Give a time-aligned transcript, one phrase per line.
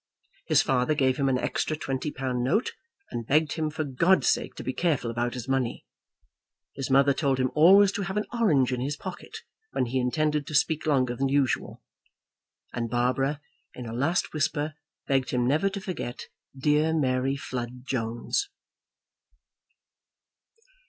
[0.47, 2.71] His father gave him an extra twenty pound note,
[3.11, 5.85] and begged him for God's sake to be careful about his money.
[6.73, 9.37] His mother told him always to have an orange in his pocket
[9.73, 11.83] when he intended to speak longer than usual.
[12.73, 13.41] And Barbara
[13.75, 14.73] in a last whisper
[15.07, 18.49] begged him never to forget dear Mary Flood Jones.